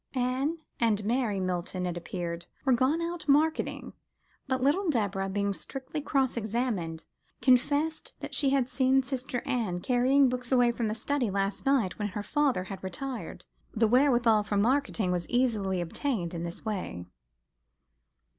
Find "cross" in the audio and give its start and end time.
6.01-6.37